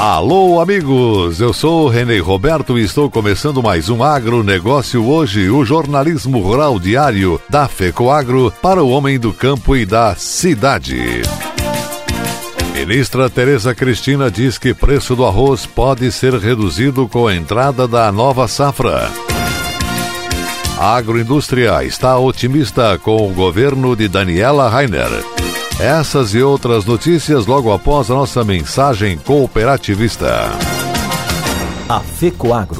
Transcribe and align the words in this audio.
Alô, 0.00 0.62
amigos! 0.62 1.42
Eu 1.42 1.52
sou 1.52 1.86
Renê 1.86 2.20
Roberto 2.20 2.78
e 2.78 2.82
estou 2.82 3.10
começando 3.10 3.62
mais 3.62 3.90
um 3.90 4.02
Agronegócio 4.02 5.04
hoje, 5.06 5.50
o 5.50 5.62
jornalismo 5.62 6.40
rural 6.40 6.80
diário 6.80 7.38
da 7.50 7.68
FECOAGro 7.68 8.50
para 8.62 8.82
o 8.82 8.88
homem 8.88 9.18
do 9.18 9.30
campo 9.30 9.76
e 9.76 9.84
da 9.84 10.14
cidade. 10.14 11.20
Ministra 12.72 13.28
Tereza 13.28 13.74
Cristina 13.74 14.30
diz 14.30 14.56
que 14.56 14.72
preço 14.72 15.14
do 15.14 15.26
arroz 15.26 15.66
pode 15.66 16.10
ser 16.10 16.32
reduzido 16.32 17.06
com 17.06 17.26
a 17.26 17.36
entrada 17.36 17.86
da 17.86 18.10
nova 18.10 18.48
safra. 18.48 19.06
A 20.78 20.96
agroindústria 20.96 21.84
está 21.84 22.18
otimista 22.18 22.98
com 22.98 23.30
o 23.30 23.34
governo 23.34 23.94
de 23.94 24.08
Daniela 24.08 24.66
Rainer. 24.70 25.10
Essas 25.82 26.34
e 26.34 26.42
outras 26.42 26.84
notícias 26.84 27.46
logo 27.46 27.72
após 27.72 28.10
a 28.10 28.14
nossa 28.14 28.44
mensagem 28.44 29.16
cooperativista. 29.16 30.50
A 31.88 32.00
FECOAGRO 32.00 32.79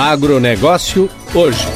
Agronegócio 0.00 1.10
hoje. 1.34 1.68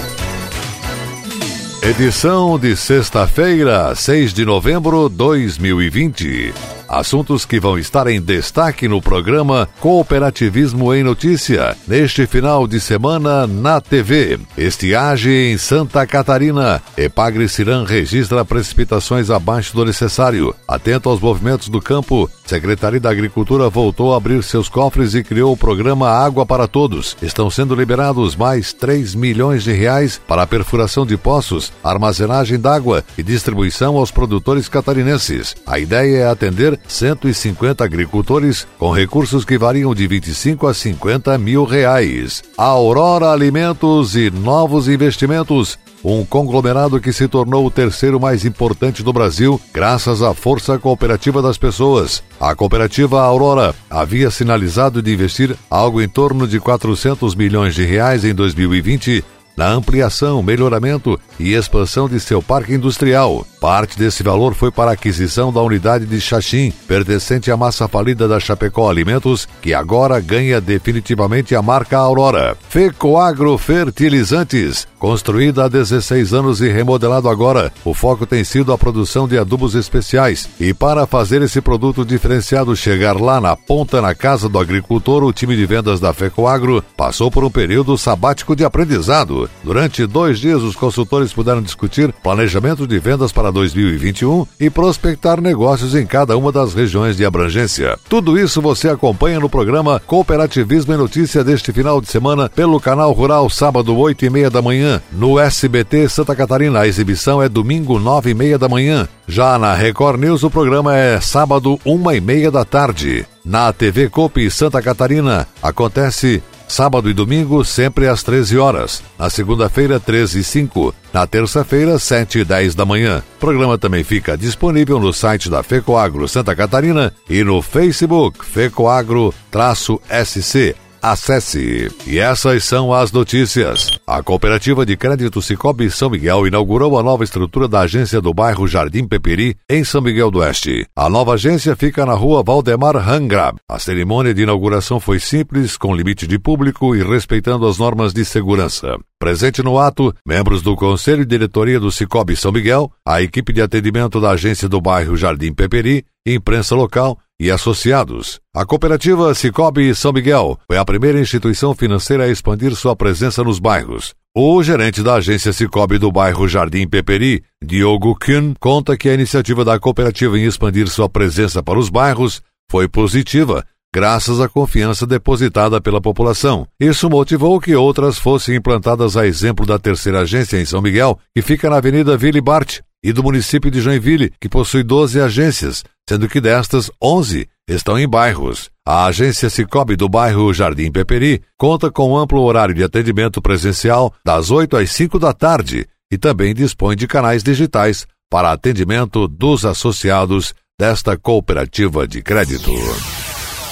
Edição 1.83 2.58
de 2.58 2.75
sexta-feira, 2.75 3.94
6 3.94 4.33
de 4.33 4.47
novembro 4.47 5.11
de 5.11 5.17
2020. 5.17 6.73
Assuntos 6.88 7.44
que 7.44 7.58
vão 7.58 7.78
estar 7.78 8.06
em 8.06 8.20
destaque 8.20 8.86
no 8.86 9.00
programa 9.00 9.68
Cooperativismo 9.80 10.94
em 10.94 11.02
Notícia, 11.02 11.77
neste 11.86 12.27
final 12.27 12.66
de 12.66 12.80
semana 12.80 13.46
na 13.46 13.80
TV. 13.80 14.38
Estiagem 14.56 15.52
em 15.52 15.58
Santa 15.58 16.06
Catarina. 16.06 16.82
Epagre 16.96 17.48
Ciran 17.48 17.84
registra 17.84 18.44
precipitações 18.44 19.30
abaixo 19.30 19.74
do 19.74 19.84
necessário. 19.84 20.55
Atento 20.68 21.08
aos 21.08 21.20
movimentos 21.20 21.68
do 21.68 21.80
campo, 21.80 22.30
Secretaria 22.46 23.00
da 23.00 23.10
Agricultura 23.10 23.70
voltou 23.70 24.12
a 24.12 24.18
abrir 24.18 24.42
seus 24.42 24.68
cofres 24.68 25.14
e 25.14 25.22
criou 25.22 25.52
o 25.52 25.56
programa 25.56 26.10
Água 26.10 26.44
para 26.44 26.68
Todos. 26.68 27.16
Estão 27.22 27.48
sendo 27.48 27.74
liberados 27.74 28.36
mais 28.36 28.72
3 28.72 29.14
milhões 29.14 29.64
de 29.64 29.72
reais 29.72 30.20
para 30.28 30.42
a 30.42 30.46
perfuração 30.46 31.06
de 31.06 31.16
poços, 31.16 31.72
armazenagem 31.82 32.58
d'água 32.58 33.02
e 33.16 33.22
distribuição 33.22 33.96
aos 33.96 34.10
produtores 34.10 34.68
catarinenses. 34.68 35.55
A 35.66 35.78
ideia 35.78 36.18
é 36.18 36.28
atender 36.28 36.73
150 36.86 37.84
agricultores 37.84 38.67
com 38.78 38.91
recursos 38.91 39.44
que 39.44 39.58
variam 39.58 39.94
de 39.94 40.06
25 40.06 40.67
a 40.67 40.75
50 40.75 41.36
mil 41.39 41.64
reais. 41.64 42.42
Aurora 42.56 43.30
Alimentos 43.30 44.17
e 44.17 44.30
novos 44.30 44.89
investimentos 44.89 45.78
um 46.05 46.22
conglomerado 46.25 47.00
que 47.00 47.12
se 47.12 47.27
tornou 47.27 47.64
o 47.64 47.70
terceiro 47.70 48.20
mais 48.20 48.45
importante 48.45 49.02
do 49.02 49.12
Brasil 49.12 49.58
graças 49.72 50.20
à 50.20 50.35
força 50.35 50.79
cooperativa 50.79 51.40
das 51.40 51.57
pessoas. 51.57 52.23
A 52.39 52.55
cooperativa 52.55 53.23
Aurora 53.23 53.74
havia 53.89 54.30
sinalizado 54.30 55.01
de 55.01 55.12
investir 55.12 55.56
algo 55.70 56.02
em 56.02 56.08
torno 56.08 56.46
de 56.46 56.61
400 56.61 57.35
milhões 57.35 57.74
de 57.74 57.85
reais 57.85 58.23
em 58.24 58.35
2020 58.35 59.24
na 59.57 59.70
ampliação, 59.70 60.42
melhoramento 60.42 61.19
e 61.39 61.55
expansão 61.55 62.09
de 62.09 62.19
seu 62.20 62.42
parque 62.42 62.75
industrial. 62.75 63.47
Parte 63.61 63.98
desse 63.98 64.23
valor 64.23 64.55
foi 64.55 64.70
para 64.70 64.91
a 64.91 64.95
aquisição 64.95 65.53
da 65.53 65.63
unidade 65.63 66.05
de 66.07 66.20
Xaxim, 66.20 66.73
pertencente 66.87 67.51
à 67.51 67.57
massa 67.57 67.89
falida 67.89 68.29
da 68.29 68.39
Chapecó 68.39 68.91
Alimentos, 68.91 69.48
que 69.63 69.73
agora 69.73 70.20
ganha 70.20 70.61
definitivamente 70.61 71.55
a 71.55 71.63
marca 71.63 71.97
Aurora. 71.97 72.57
Fecoagro 72.69 73.57
Fertilizantes, 73.57 74.87
construída 74.98 75.65
há 75.65 75.69
16 75.69 76.35
anos 76.35 76.61
e 76.61 76.69
remodelado 76.69 77.29
agora, 77.29 77.73
o 77.85 77.95
foco 77.95 78.27
tem 78.27 78.45
sido 78.45 78.73
a 78.73 78.79
produção 78.79 79.27
de 79.27 79.39
adubos 79.39 79.75
especiais. 79.75 80.48
E 80.61 80.75
para 80.75 81.07
fazer 81.07 81.41
esse 81.42 81.61
produto 81.61 82.05
diferenciado 82.05 82.77
chegar 82.77 83.19
lá 83.19 83.41
na 83.41 83.57
ponta 83.57 84.01
na 84.03 84.15
casa 84.15 84.48
do 84.48 84.59
agricultor, 84.59 85.23
o 85.23 85.33
time 85.33 85.57
de 85.57 85.65
vendas 85.65 86.01
da 86.01 86.13
Fecoagro 86.13 86.85
passou 86.97 87.31
por 87.31 87.45
um 87.45 87.51
período 87.51 87.97
sabático 87.97 88.55
de 88.55 88.65
aprendizado. 88.65 89.43
Durante 89.62 90.06
dois 90.06 90.38
dias, 90.38 90.62
os 90.62 90.77
consultores 90.77 91.32
puderam 91.32 91.62
discutir 91.62 92.12
planejamento 92.22 92.86
de 92.86 92.98
vendas 92.98 93.32
para 93.32 93.50
2021 93.50 94.46
e 94.58 94.70
prospectar 94.70 95.40
negócios 95.40 95.94
em 95.94 96.06
cada 96.06 96.36
uma 96.36 96.52
das 96.52 96.74
regiões 96.74 97.16
de 97.16 97.24
abrangência. 97.24 97.98
Tudo 98.08 98.38
isso 98.38 98.60
você 98.60 98.88
acompanha 98.88 99.40
no 99.40 99.48
programa 99.48 100.00
Cooperativismo 100.06 100.94
em 100.94 100.96
Notícia 100.96 101.44
deste 101.44 101.72
final 101.72 102.00
de 102.00 102.08
semana 102.08 102.48
pelo 102.48 102.80
canal 102.80 103.12
Rural, 103.12 103.48
sábado, 103.50 103.96
8 103.96 104.24
e 104.24 104.30
meia 104.30 104.50
da 104.50 104.62
manhã. 104.62 105.00
No 105.12 105.38
SBT 105.38 106.08
Santa 106.08 106.34
Catarina, 106.34 106.80
a 106.80 106.86
exibição 106.86 107.42
é 107.42 107.48
domingo, 107.48 107.98
9 107.98 108.30
e 108.30 108.34
meia 108.34 108.58
da 108.58 108.68
manhã. 108.68 109.08
Já 109.26 109.58
na 109.58 109.74
Record 109.74 110.20
News, 110.20 110.42
o 110.42 110.50
programa 110.50 110.96
é 110.96 111.20
sábado, 111.20 111.80
uma 111.84 112.14
e 112.14 112.20
meia 112.20 112.50
da 112.50 112.64
tarde. 112.64 113.26
Na 113.44 113.72
TV 113.72 114.08
Copi 114.08 114.50
Santa 114.50 114.80
Catarina, 114.80 115.46
acontece 115.62 116.42
Sábado 116.67 117.11
e 117.11 117.14
domingo, 117.14 117.64
sempre 117.64 118.08
às 118.08 118.23
13 118.23 118.58
horas. 118.58 119.02
Na 119.19 119.29
segunda-feira, 119.30 120.01
13 120.01 120.41
e 120.41 120.45
5. 120.45 120.95
Na 121.13 121.27
terça-feira, 121.27 121.98
7 121.98 122.39
e 122.41 122.45
10 122.45 122.75
da 122.75 122.85
manhã. 122.85 123.23
O 123.36 123.41
programa 123.41 123.79
também 123.79 124.02
fica 124.02 124.36
disponível 124.36 124.98
no 124.98 125.13
site 125.13 125.48
da 125.51 125.63
FECOAGRO 125.63 126.27
Santa 126.29 126.57
Catarina 126.57 127.13
e 127.29 127.45
no 127.45 127.61
Facebook 127.63 128.44
FECOAGRO-SC. 128.44 130.75
Acesse. 131.05 131.91
E 132.06 132.19
essas 132.19 132.65
são 132.65 132.91
as 132.91 133.12
notícias. 133.12 133.91
A 134.06 134.23
Cooperativa 134.23 134.87
de 134.87 134.97
Crédito 134.97 135.43
Cicobi 135.43 135.91
São 135.91 136.09
Miguel 136.09 136.47
inaugurou 136.47 136.99
a 136.99 137.03
nova 137.03 137.23
estrutura 137.23 137.69
da 137.69 137.81
agência 137.81 138.23
do 138.23 138.32
bairro 138.32 138.67
Jardim 138.67 139.06
Peperi, 139.06 139.55
em 139.69 139.85
São 139.85 140.00
Miguel 140.00 140.31
do 140.31 140.38
Oeste. 140.38 140.87
A 140.97 141.11
nova 141.11 141.35
agência 141.35 141.76
fica 141.76 142.06
na 142.06 142.15
rua 142.15 142.43
Valdemar 142.43 142.97
Hangrab. 142.97 143.59
A 143.69 143.79
cerimônia 143.79 144.32
de 144.32 144.44
inauguração 144.44 144.99
foi 144.99 145.20
simples, 145.20 145.76
com 145.76 145.94
limite 145.94 146.26
de 146.26 146.38
público 146.38 146.97
e 146.97 147.03
respeitando 147.03 147.67
as 147.67 147.76
normas 147.76 148.15
de 148.15 148.25
segurança. 148.25 148.97
Presente 149.19 149.62
no 149.62 149.79
ato, 149.79 150.15
membros 150.26 150.62
do 150.62 150.75
Conselho 150.75 151.21
e 151.21 151.26
Diretoria 151.26 151.79
do 151.79 151.93
Cicobi 151.93 152.35
São 152.35 152.50
Miguel, 152.50 152.91
a 153.06 153.21
equipe 153.21 153.53
de 153.53 153.61
atendimento 153.61 154.23
da 154.23 154.31
agência 154.31 154.71
do 154.71 154.81
bairro 154.81 155.19
Jardim 155.19 155.53
Peperi, 155.53 156.06
imprensa 156.26 156.75
local 156.75 157.19
e 157.38 157.50
associados. 157.50 158.40
A 158.55 158.64
cooperativa 158.64 159.34
Cicobi 159.34 159.94
São 159.94 160.12
Miguel 160.12 160.58
foi 160.67 160.76
a 160.76 160.84
primeira 160.84 161.20
instituição 161.20 161.75
financeira 161.75 162.25
a 162.25 162.28
expandir 162.28 162.75
sua 162.75 162.94
presença 162.94 163.43
nos 163.43 163.58
bairros. 163.58 164.14
O 164.37 164.62
gerente 164.62 165.02
da 165.02 165.14
agência 165.14 165.52
Cicobi 165.52 165.96
do 165.96 166.11
bairro 166.11 166.49
Jardim 166.49 166.88
Peperi, 166.88 167.44
Diogo 167.62 168.17
Kuhn, 168.19 168.55
conta 168.58 168.96
que 168.96 169.08
a 169.08 169.14
iniciativa 169.14 169.64
da 169.64 169.78
cooperativa 169.78 170.38
em 170.38 170.44
expandir 170.44 170.88
sua 170.88 171.08
presença 171.08 171.62
para 171.62 171.78
os 171.78 171.88
bairros 171.88 172.43
foi 172.69 172.88
positiva, 172.88 173.64
graças 173.94 174.40
à 174.40 174.49
confiança 174.49 175.06
depositada 175.06 175.81
pela 175.81 176.00
população. 176.00 176.67
Isso 176.81 177.08
motivou 177.08 177.61
que 177.61 177.76
outras 177.76 178.19
fossem 178.19 178.56
implantadas 178.56 179.17
a 179.17 179.25
exemplo 179.25 179.64
da 179.64 179.79
terceira 179.79 180.23
agência 180.23 180.61
em 180.61 180.64
São 180.64 180.82
Miguel, 180.82 181.17
que 181.32 181.41
fica 181.41 181.70
na 181.70 181.76
Avenida 181.76 182.17
Ville 182.17 182.41
Bart, 182.41 182.81
e 183.05 183.12
do 183.12 183.23
município 183.23 183.71
de 183.71 183.83
Joinville, 183.83 184.33
que 184.41 184.49
possui 184.49 184.83
12 184.83 185.21
agências, 185.21 185.85
sendo 186.09 186.27
que 186.27 186.41
destas, 186.41 186.91
11 187.01 187.47
estão 187.69 187.99
em 187.99 188.09
bairros. 188.09 188.71
A 188.87 189.05
agência 189.05 189.51
Cicobi 189.51 189.95
do 189.95 190.09
bairro 190.09 190.53
Jardim 190.55 190.91
Peperi 190.91 191.43
conta 191.59 191.91
com 191.91 192.17
amplo 192.17 192.41
horário 192.41 192.75
de 192.75 192.83
atendimento 192.83 193.43
presencial 193.43 194.12
das 194.25 194.51
8 194.51 194.79
às 194.79 194.91
5 194.91 195.19
da 195.19 195.35
tarde 195.35 195.87
e 196.11 196.17
também 196.17 196.55
dispõe 196.55 196.97
de 196.97 197.06
canais 197.06 197.43
digitais 197.43 198.06
para 198.31 198.53
atendimento 198.53 199.29
dos 199.29 199.67
associados 199.67 200.55
desta 200.79 201.17
cooperativa 201.17 202.09
de 202.09 202.23
crédito. 202.23 202.73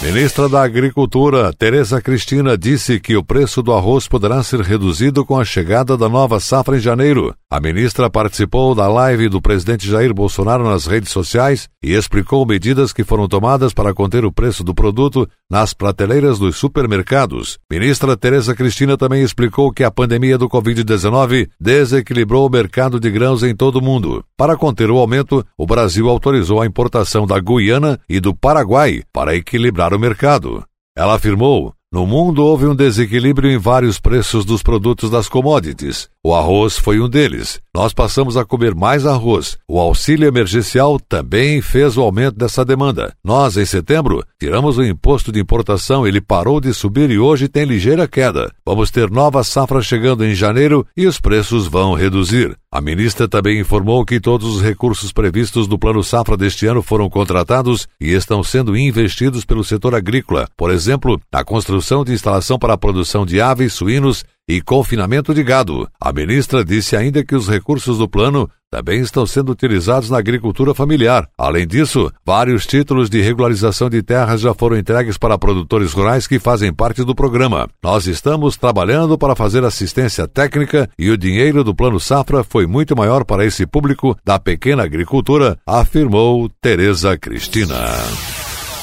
Ministra 0.02 0.48
da 0.48 0.64
Agricultura, 0.64 1.52
Tereza 1.52 2.02
Cristina, 2.02 2.58
disse 2.58 2.98
que 2.98 3.16
o 3.16 3.22
preço 3.22 3.62
do 3.62 3.72
arroz 3.72 4.08
poderá 4.08 4.42
ser 4.42 4.60
reduzido 4.60 5.24
com 5.24 5.38
a 5.38 5.44
chegada 5.44 5.96
da 5.96 6.08
nova 6.08 6.40
safra 6.40 6.76
em 6.76 6.80
janeiro. 6.80 7.32
A 7.48 7.60
ministra 7.60 8.10
participou 8.10 8.74
da 8.74 8.88
live 8.88 9.28
do 9.28 9.40
presidente 9.40 9.88
Jair 9.88 10.12
Bolsonaro 10.12 10.64
nas 10.64 10.86
redes 10.86 11.10
sociais 11.10 11.68
e 11.80 11.92
explicou 11.92 12.44
medidas 12.44 12.92
que 12.92 13.04
foram 13.04 13.28
tomadas 13.28 13.72
para 13.72 13.94
conter 13.94 14.24
o 14.24 14.32
preço 14.32 14.64
do 14.64 14.74
produto 14.74 15.28
nas 15.52 15.74
prateleiras 15.74 16.38
dos 16.38 16.56
supermercados. 16.56 17.58
Ministra 17.70 18.16
Tereza 18.16 18.54
Cristina 18.54 18.96
também 18.96 19.22
explicou 19.22 19.70
que 19.70 19.84
a 19.84 19.90
pandemia 19.90 20.38
do 20.38 20.48
Covid-19 20.48 21.50
desequilibrou 21.60 22.46
o 22.46 22.50
mercado 22.50 22.98
de 22.98 23.10
grãos 23.10 23.42
em 23.42 23.54
todo 23.54 23.76
o 23.76 23.82
mundo. 23.82 24.24
Para 24.34 24.56
conter 24.56 24.90
o 24.90 24.96
aumento, 24.96 25.44
o 25.58 25.66
Brasil 25.66 26.08
autorizou 26.08 26.62
a 26.62 26.66
importação 26.66 27.26
da 27.26 27.38
Guiana 27.38 28.00
e 28.08 28.18
do 28.18 28.34
Paraguai 28.34 29.02
para 29.12 29.36
equilibrar 29.36 29.92
o 29.92 29.98
mercado. 29.98 30.64
Ela 30.96 31.16
afirmou: 31.16 31.74
no 31.92 32.06
mundo 32.06 32.42
houve 32.42 32.66
um 32.66 32.74
desequilíbrio 32.74 33.50
em 33.50 33.58
vários 33.58 34.00
preços 34.00 34.46
dos 34.46 34.62
produtos 34.62 35.10
das 35.10 35.28
commodities. 35.28 36.08
O 36.24 36.34
arroz 36.34 36.78
foi 36.78 36.98
um 36.98 37.08
deles. 37.08 37.60
Nós 37.74 37.92
passamos 37.92 38.36
a 38.36 38.44
comer 38.46 38.74
mais 38.74 39.04
arroz. 39.04 39.58
O 39.68 39.78
auxílio 39.78 40.26
emergencial 40.26 40.98
também 40.98 41.60
fez 41.60 41.98
o 41.98 42.00
aumento 42.00 42.38
dessa 42.38 42.64
demanda. 42.64 43.12
Nós, 43.22 43.58
em 43.58 43.66
setembro, 43.66 44.24
tiramos 44.40 44.78
o 44.78 44.84
imposto 44.84 45.30
de 45.30 45.40
importação, 45.40 46.06
ele 46.06 46.20
parou 46.20 46.60
de 46.60 46.72
subir 46.72 47.10
e 47.10 47.18
hoje 47.18 47.46
tem 47.46 47.64
ligeira 47.64 48.08
queda. 48.08 48.50
Vamos 48.64 48.90
ter 48.90 49.10
nova 49.10 49.44
safra 49.44 49.82
chegando 49.82 50.24
em 50.24 50.34
janeiro 50.34 50.86
e 50.96 51.06
os 51.06 51.20
preços 51.20 51.66
vão 51.66 51.92
reduzir. 51.92 52.56
A 52.70 52.80
ministra 52.80 53.28
também 53.28 53.60
informou 53.60 54.02
que 54.02 54.18
todos 54.18 54.56
os 54.56 54.62
recursos 54.62 55.12
previstos 55.12 55.68
no 55.68 55.78
Plano 55.78 56.02
Safra 56.02 56.38
deste 56.38 56.66
ano 56.66 56.80
foram 56.80 57.10
contratados 57.10 57.86
e 58.00 58.12
estão 58.12 58.42
sendo 58.42 58.74
investidos 58.74 59.44
pelo 59.44 59.62
setor 59.62 59.94
agrícola. 59.94 60.48
Por 60.56 60.70
exemplo, 60.70 61.20
na 61.30 61.44
construção 61.82 62.04
de 62.04 62.12
instalação 62.12 62.58
para 62.58 62.74
a 62.74 62.78
produção 62.78 63.26
de 63.26 63.40
aves, 63.40 63.72
suínos 63.72 64.24
e 64.48 64.60
confinamento 64.60 65.34
de 65.34 65.42
gado. 65.42 65.88
A 66.00 66.12
ministra 66.12 66.64
disse 66.64 66.94
ainda 66.94 67.24
que 67.24 67.34
os 67.34 67.48
recursos 67.48 67.98
do 67.98 68.08
plano 68.08 68.48
também 68.70 69.00
estão 69.00 69.26
sendo 69.26 69.50
utilizados 69.50 70.08
na 70.08 70.18
agricultura 70.18 70.74
familiar. 70.74 71.28
Além 71.36 71.66
disso, 71.66 72.10
vários 72.24 72.66
títulos 72.66 73.10
de 73.10 73.20
regularização 73.20 73.90
de 73.90 74.00
terras 74.02 74.40
já 74.40 74.54
foram 74.54 74.78
entregues 74.78 75.18
para 75.18 75.36
produtores 75.36 75.92
rurais 75.92 76.26
que 76.26 76.38
fazem 76.38 76.72
parte 76.72 77.04
do 77.04 77.14
programa. 77.14 77.68
Nós 77.82 78.06
estamos 78.06 78.56
trabalhando 78.56 79.18
para 79.18 79.34
fazer 79.34 79.64
assistência 79.64 80.28
técnica 80.28 80.88
e 80.96 81.10
o 81.10 81.18
dinheiro 81.18 81.64
do 81.64 81.74
Plano 81.74 81.98
Safra 81.98 82.44
foi 82.44 82.66
muito 82.66 82.96
maior 82.96 83.24
para 83.24 83.44
esse 83.44 83.66
público 83.66 84.16
da 84.24 84.38
pequena 84.38 84.84
agricultura, 84.84 85.58
afirmou 85.66 86.48
Tereza 86.60 87.18
Cristina. 87.18 87.76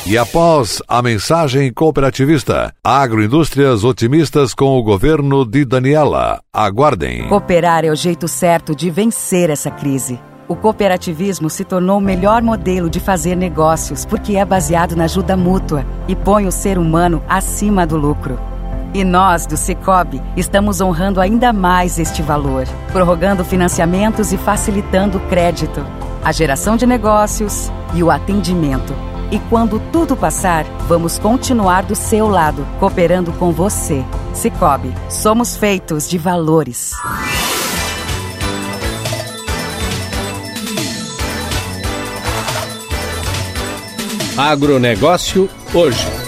E 0.06 0.18
após 0.18 0.82
a 0.88 1.02
mensagem 1.02 1.72
cooperativista, 1.72 2.74
agroindústrias 2.84 3.84
otimistas 3.84 4.54
com 4.54 4.80
o 4.80 4.82
governo 4.82 5.46
de 5.46 5.66
Daniela. 5.66 6.42
Aguardem. 6.54 7.28
Cooperar 7.28 7.86
é 7.86 7.92
o 7.92 7.96
jeito 7.96 8.28
certo 8.28 8.74
de 8.74 8.90
vencer 8.90 9.50
essa 9.50 9.70
crise. 9.70 10.20
O 10.48 10.56
cooperativismo 10.56 11.50
se 11.50 11.64
tornou 11.64 12.00
o 12.00 12.02
melhor 12.02 12.42
modelo 12.42 12.90
de 12.90 13.00
fazer 13.00 13.36
negócios 13.36 14.06
porque 14.06 14.36
é 14.36 14.44
baseado 14.44 14.96
na 14.96 15.04
ajuda 15.04 15.38
mútua 15.38 15.86
e 16.08 16.16
põe 16.16 16.48
o 16.48 16.52
ser 16.52 16.80
humano 16.80 17.22
acima 17.28 17.86
do 17.86 17.98
lucro. 17.98 18.40
E 18.94 19.04
nós, 19.04 19.46
do 19.46 19.56
Cicobi, 19.56 20.20
estamos 20.36 20.82
honrando 20.82 21.22
ainda 21.22 21.54
mais 21.54 22.00
este 22.00 22.24
valor, 22.24 22.66
prorrogando 22.92 23.46
financiamentos 23.46 24.34
e 24.34 24.38
facilitando 24.38 25.20
o 25.20 25.28
crédito, 25.28 25.86
a 26.24 26.32
geração 26.32 26.76
de 26.76 26.88
negócios 26.88 27.70
e 27.94 28.02
o 28.02 28.10
atendimento 28.10 29.10
e 29.32 29.40
quando 29.50 29.80
tudo 29.92 30.16
passar, 30.16 30.66
vamos 30.88 31.20
continuar 31.20 31.84
do 31.84 31.96
seu 31.96 32.28
lado, 32.28 32.66
cooperando 32.80 33.32
com 33.34 33.52
você. 33.52 34.04
Cicobi, 34.34 34.94
somos 35.10 35.56
feitos 35.56 36.10
de 36.10 36.18
valores. 36.18 36.94
Agronegócio 44.38 45.50
hoje. 45.74 46.19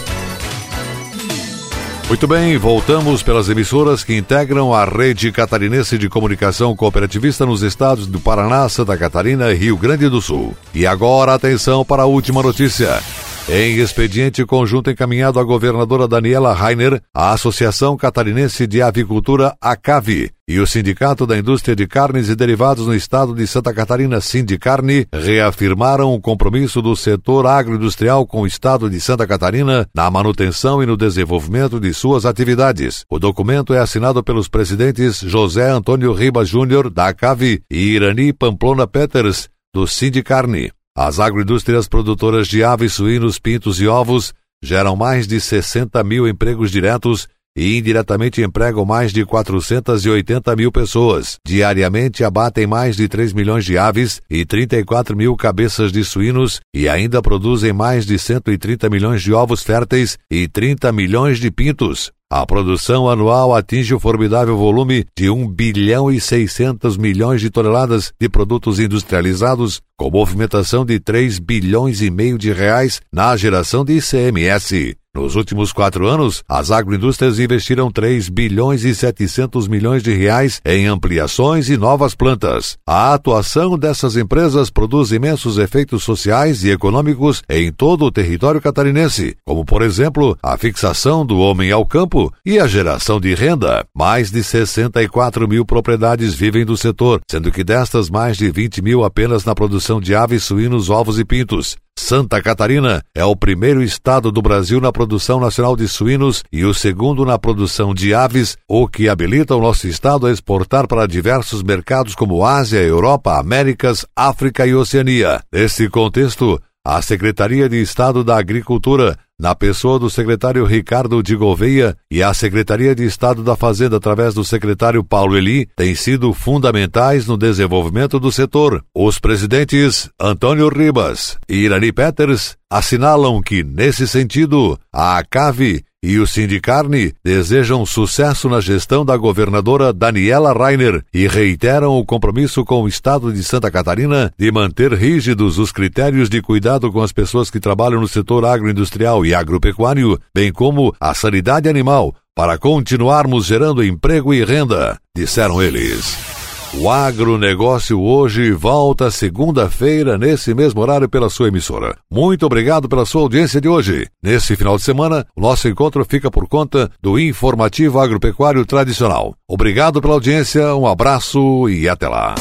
Muito 2.12 2.28
bem, 2.28 2.58
voltamos 2.58 3.22
pelas 3.22 3.48
emissoras 3.48 4.04
que 4.04 4.14
integram 4.14 4.74
a 4.74 4.84
rede 4.84 5.32
catarinense 5.32 5.96
de 5.96 6.10
comunicação 6.10 6.76
cooperativista 6.76 7.46
nos 7.46 7.62
estados 7.62 8.06
do 8.06 8.20
Paraná, 8.20 8.68
Santa 8.68 8.98
Catarina 8.98 9.50
e 9.50 9.54
Rio 9.54 9.78
Grande 9.78 10.10
do 10.10 10.20
Sul. 10.20 10.54
E 10.74 10.86
agora 10.86 11.32
atenção 11.32 11.86
para 11.86 12.02
a 12.02 12.06
última 12.06 12.42
notícia. 12.42 13.00
Em 13.48 13.78
expediente 13.78 14.44
conjunto 14.46 14.88
encaminhado 14.88 15.40
à 15.40 15.42
governadora 15.42 16.06
Daniela 16.06 16.54
Rainer, 16.54 17.02
a 17.12 17.32
Associação 17.32 17.96
Catarinense 17.96 18.68
de 18.68 18.80
Avicultura, 18.80 19.56
ACAVI, 19.60 20.30
e 20.46 20.60
o 20.60 20.66
Sindicato 20.66 21.26
da 21.26 21.36
Indústria 21.36 21.74
de 21.74 21.86
Carnes 21.88 22.28
e 22.28 22.36
Derivados 22.36 22.86
no 22.86 22.94
estado 22.94 23.34
de 23.34 23.44
Santa 23.46 23.74
Catarina, 23.74 24.20
Sindicarne, 24.20 25.08
reafirmaram 25.12 26.14
o 26.14 26.20
compromisso 26.20 26.80
do 26.80 26.94
setor 26.94 27.44
agroindustrial 27.46 28.24
com 28.26 28.42
o 28.42 28.46
estado 28.46 28.88
de 28.88 29.00
Santa 29.00 29.26
Catarina 29.26 29.88
na 29.92 30.08
manutenção 30.08 30.80
e 30.80 30.86
no 30.86 30.96
desenvolvimento 30.96 31.80
de 31.80 31.92
suas 31.92 32.24
atividades. 32.24 33.04
O 33.10 33.18
documento 33.18 33.74
é 33.74 33.80
assinado 33.80 34.22
pelos 34.22 34.48
presidentes 34.48 35.18
José 35.18 35.68
Antônio 35.68 36.12
Ribas 36.12 36.48
Júnior, 36.48 36.88
da 36.88 37.08
ACAVI, 37.08 37.60
e 37.68 37.76
Irani 37.76 38.32
Pamplona 38.32 38.86
Peters, 38.86 39.48
do 39.74 39.86
Sindicarne. 39.86 40.70
As 40.94 41.18
agroindústrias 41.18 41.88
produtoras 41.88 42.46
de 42.46 42.62
aves, 42.62 42.92
suínos, 42.92 43.38
pintos 43.38 43.80
e 43.80 43.86
ovos 43.86 44.34
geram 44.62 44.94
mais 44.94 45.26
de 45.26 45.40
60 45.40 46.04
mil 46.04 46.28
empregos 46.28 46.70
diretos 46.70 47.28
e 47.56 47.78
indiretamente 47.78 48.42
empregam 48.42 48.84
mais 48.84 49.12
de 49.12 49.24
480 49.24 50.56
mil 50.56 50.72
pessoas. 50.72 51.36
Diariamente 51.46 52.24
abatem 52.24 52.66
mais 52.66 52.96
de 52.96 53.08
3 53.08 53.32
milhões 53.32 53.64
de 53.64 53.76
aves 53.76 54.20
e 54.28 54.44
34 54.44 55.16
mil 55.16 55.36
cabeças 55.36 55.92
de 55.92 56.04
suínos 56.04 56.60
e 56.74 56.88
ainda 56.88 57.20
produzem 57.20 57.72
mais 57.72 58.06
de 58.06 58.18
130 58.18 58.88
milhões 58.88 59.22
de 59.22 59.32
ovos 59.32 59.62
férteis 59.62 60.18
e 60.30 60.48
30 60.48 60.92
milhões 60.92 61.38
de 61.38 61.50
pintos. 61.50 62.10
A 62.34 62.46
produção 62.46 63.10
anual 63.10 63.54
atinge 63.54 63.94
o 63.94 64.00
formidável 64.00 64.56
volume 64.56 65.04
de 65.14 65.28
1 65.28 65.48
bilhão 65.48 66.10
e 66.10 66.18
600 66.18 66.96
milhões 66.96 67.42
de 67.42 67.50
toneladas 67.50 68.10
de 68.18 68.26
produtos 68.26 68.80
industrializados, 68.80 69.82
com 69.98 70.10
movimentação 70.10 70.82
de 70.82 70.98
3 70.98 71.38
bilhões 71.38 72.00
e 72.00 72.10
meio 72.10 72.38
de 72.38 72.50
reais 72.50 73.02
na 73.12 73.36
geração 73.36 73.84
de 73.84 73.98
ICMS. 73.98 75.01
Nos 75.14 75.36
últimos 75.36 75.74
quatro 75.74 76.06
anos, 76.06 76.42
as 76.48 76.70
agroindústrias 76.70 77.38
investiram 77.38 77.90
3 77.90 78.30
bilhões 78.30 78.82
e 78.82 78.94
700 78.94 79.68
milhões 79.68 80.02
de 80.02 80.10
reais 80.14 80.58
em 80.64 80.86
ampliações 80.86 81.68
e 81.68 81.76
novas 81.76 82.14
plantas. 82.14 82.78
A 82.86 83.12
atuação 83.12 83.78
dessas 83.78 84.16
empresas 84.16 84.70
produz 84.70 85.12
imensos 85.12 85.58
efeitos 85.58 86.02
sociais 86.02 86.64
e 86.64 86.70
econômicos 86.70 87.42
em 87.46 87.70
todo 87.70 88.06
o 88.06 88.10
território 88.10 88.58
catarinense, 88.58 89.36
como, 89.44 89.66
por 89.66 89.82
exemplo, 89.82 90.34
a 90.42 90.56
fixação 90.56 91.26
do 91.26 91.38
homem 91.40 91.70
ao 91.70 91.84
campo 91.84 92.32
e 92.42 92.58
a 92.58 92.66
geração 92.66 93.20
de 93.20 93.34
renda. 93.34 93.84
Mais 93.94 94.30
de 94.30 94.42
64 94.42 95.46
mil 95.46 95.66
propriedades 95.66 96.32
vivem 96.32 96.64
do 96.64 96.74
setor, 96.74 97.20
sendo 97.30 97.52
que 97.52 97.62
destas, 97.62 98.08
mais 98.08 98.38
de 98.38 98.50
20 98.50 98.80
mil 98.80 99.04
apenas 99.04 99.44
na 99.44 99.54
produção 99.54 100.00
de 100.00 100.14
aves, 100.14 100.42
suínos, 100.44 100.88
ovos 100.88 101.18
e 101.18 101.24
pintos. 101.24 101.76
Santa 102.12 102.42
Catarina 102.42 103.02
é 103.14 103.24
o 103.24 103.34
primeiro 103.34 103.82
estado 103.82 104.30
do 104.30 104.42
Brasil 104.42 104.80
na 104.80 104.92
produção 104.92 105.40
nacional 105.40 105.76
de 105.76 105.88
suínos 105.88 106.42
e 106.52 106.64
o 106.64 106.74
segundo 106.74 107.24
na 107.24 107.38
produção 107.38 107.94
de 107.94 108.12
aves, 108.12 108.56
o 108.68 108.86
que 108.86 109.08
habilita 109.08 109.56
o 109.56 109.60
nosso 109.60 109.86
estado 109.86 110.26
a 110.26 110.30
exportar 110.30 110.86
para 110.86 111.06
diversos 111.06 111.62
mercados 111.62 112.14
como 112.14 112.44
Ásia, 112.44 112.80
Europa, 112.80 113.38
Américas, 113.38 114.04
África 114.14 114.66
e 114.66 114.74
Oceania. 114.74 115.40
Nesse 115.50 115.88
contexto, 115.88 116.60
a 116.84 117.00
Secretaria 117.00 117.68
de 117.68 117.80
Estado 117.80 118.24
da 118.24 118.36
Agricultura 118.36 119.16
na 119.38 119.54
pessoa 119.54 119.98
do 119.98 120.08
secretário 120.08 120.64
Ricardo 120.64 121.22
de 121.22 121.34
Gouveia 121.34 121.96
e 122.10 122.22
a 122.22 122.32
Secretaria 122.32 122.94
de 122.94 123.04
Estado 123.04 123.42
da 123.42 123.56
Fazenda, 123.56 123.96
através 123.96 124.34
do 124.34 124.44
secretário 124.44 125.02
Paulo 125.02 125.36
Eli, 125.36 125.66
têm 125.76 125.94
sido 125.94 126.32
fundamentais 126.32 127.26
no 127.26 127.36
desenvolvimento 127.36 128.20
do 128.20 128.30
setor. 128.30 128.84
Os 128.94 129.18
presidentes 129.18 130.08
Antônio 130.20 130.68
Ribas 130.68 131.38
e 131.48 131.56
Irani 131.56 131.92
Peters 131.92 132.56
assinalam 132.70 133.40
que, 133.40 133.64
nesse 133.64 134.06
sentido, 134.06 134.78
a 134.92 135.18
ACAVE 135.18 135.84
e 136.02 136.18
o 136.18 136.26
Sindicarne 136.26 137.14
desejam 137.24 137.86
sucesso 137.86 138.48
na 138.48 138.60
gestão 138.60 139.04
da 139.04 139.16
governadora 139.16 139.92
Daniela 139.92 140.52
Rainer 140.52 141.04
e 141.14 141.28
reiteram 141.28 141.96
o 141.96 142.04
compromisso 142.04 142.64
com 142.64 142.82
o 142.82 142.88
Estado 142.88 143.32
de 143.32 143.44
Santa 143.44 143.70
Catarina 143.70 144.32
de 144.36 144.50
manter 144.50 144.92
rígidos 144.92 145.58
os 145.58 145.70
critérios 145.70 146.28
de 146.28 146.42
cuidado 146.42 146.90
com 146.90 147.00
as 147.00 147.12
pessoas 147.12 147.50
que 147.50 147.60
trabalham 147.60 148.00
no 148.00 148.08
setor 148.08 148.44
agroindustrial 148.44 149.24
e 149.24 149.32
agropecuário, 149.32 150.18
bem 150.34 150.52
como 150.52 150.92
a 150.98 151.14
sanidade 151.14 151.68
animal, 151.68 152.14
para 152.34 152.58
continuarmos 152.58 153.46
gerando 153.46 153.84
emprego 153.84 154.34
e 154.34 154.44
renda, 154.44 154.98
disseram 155.14 155.62
eles. 155.62 156.31
O 156.74 156.88
agronegócio 156.88 158.00
hoje 158.00 158.50
volta 158.50 159.10
segunda-feira, 159.10 160.16
nesse 160.16 160.54
mesmo 160.54 160.80
horário, 160.80 161.06
pela 161.06 161.28
sua 161.28 161.48
emissora. 161.48 161.98
Muito 162.10 162.46
obrigado 162.46 162.88
pela 162.88 163.04
sua 163.04 163.20
audiência 163.20 163.60
de 163.60 163.68
hoje. 163.68 164.06
Nesse 164.22 164.56
final 164.56 164.78
de 164.78 164.82
semana, 164.82 165.26
o 165.36 165.40
nosso 165.42 165.68
encontro 165.68 166.02
fica 166.02 166.30
por 166.30 166.48
conta 166.48 166.90
do 167.02 167.18
informativo 167.20 168.00
agropecuário 168.00 168.64
tradicional. 168.64 169.34
Obrigado 169.46 170.00
pela 170.00 170.14
audiência, 170.14 170.74
um 170.74 170.86
abraço 170.86 171.68
e 171.68 171.86
até 171.86 172.08
lá. 172.08 172.34